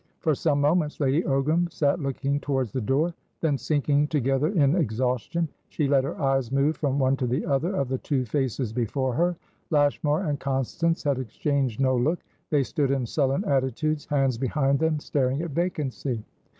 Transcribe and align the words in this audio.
For 0.17 0.33
some 0.33 0.59
moments, 0.59 0.99
Lady 0.99 1.21
Ogram 1.21 1.71
sat 1.71 1.99
looking 1.99 2.39
towards 2.39 2.71
the 2.71 2.81
door; 2.81 3.13
then, 3.41 3.55
sinking 3.55 4.07
together 4.07 4.47
in 4.47 4.75
exhaustion, 4.75 5.47
she 5.69 5.87
let 5.87 6.03
her 6.03 6.19
eyes 6.19 6.51
move 6.51 6.75
from 6.75 6.97
one 6.97 7.15
to 7.17 7.27
the 7.27 7.45
other 7.45 7.75
of 7.75 7.87
the 7.87 7.99
two 7.99 8.25
faces 8.25 8.73
before 8.73 9.13
her. 9.13 9.35
Lashmar 9.69 10.25
and 10.27 10.39
Constance 10.39 11.03
had 11.03 11.19
exchanged 11.19 11.79
no 11.79 11.95
look; 11.95 12.17
they 12.49 12.63
stood 12.63 12.89
in 12.89 13.05
sullen 13.05 13.45
attitudes, 13.45 14.05
hands 14.07 14.39
behind 14.39 14.79
them, 14.79 14.99
staring 14.99 15.43
at 15.43 15.51
vacancy. 15.51 16.23